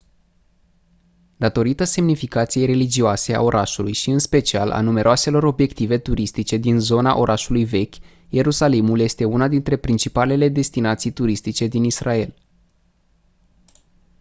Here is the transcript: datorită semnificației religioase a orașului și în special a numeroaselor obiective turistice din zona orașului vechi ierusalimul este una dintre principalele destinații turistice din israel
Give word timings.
datorită 1.37 1.83
semnificației 1.83 2.65
religioase 2.65 3.33
a 3.35 3.41
orașului 3.41 3.93
și 3.93 4.09
în 4.09 4.19
special 4.19 4.71
a 4.71 4.81
numeroaselor 4.81 5.43
obiective 5.43 5.97
turistice 5.97 6.57
din 6.57 6.79
zona 6.79 7.17
orașului 7.17 7.63
vechi 7.65 7.95
ierusalimul 8.29 8.99
este 8.99 9.25
una 9.25 9.47
dintre 9.47 9.75
principalele 9.77 10.49
destinații 10.49 11.11
turistice 11.11 11.67
din 11.67 11.83
israel 11.83 12.35